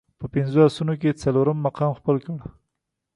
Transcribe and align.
په 0.19 0.25
پنځو 0.33 0.59
اسونو 0.67 0.93
کې 0.99 1.07
یې 1.09 1.19
څلورم 1.23 1.57
مقام 1.67 1.91
خپل 1.99 2.15
کړ. 2.25 2.35